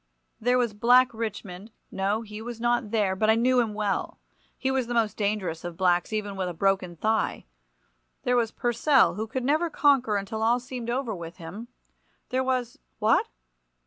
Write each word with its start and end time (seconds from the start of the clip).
There 0.39 0.57
was 0.57 0.73
Black 0.73 1.13
Richmond—no, 1.13 2.23
he 2.23 2.41
was 2.41 2.59
not 2.59 2.89
there, 2.89 3.15
but 3.15 3.29
I 3.29 3.35
knew 3.35 3.59
him 3.59 3.75
well; 3.75 4.17
he 4.57 4.71
was 4.71 4.87
the 4.87 4.95
most 4.95 5.15
dangerous 5.15 5.63
of 5.63 5.77
blacks, 5.77 6.11
even 6.11 6.35
with 6.35 6.49
a 6.49 6.55
broken 6.55 6.95
thigh. 6.95 7.45
There 8.23 8.35
was 8.35 8.49
Purcell, 8.49 9.13
who 9.13 9.27
could 9.27 9.43
never 9.43 9.69
conquer 9.69 10.17
until 10.17 10.41
all 10.41 10.59
seemed 10.59 10.89
over 10.89 11.13
with 11.13 11.37
him. 11.37 11.67
There 12.29 12.43
was—what! 12.43 13.27